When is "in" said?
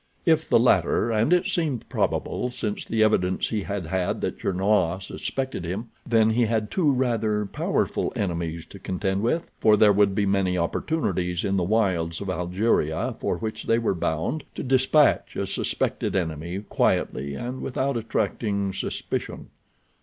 11.45-11.55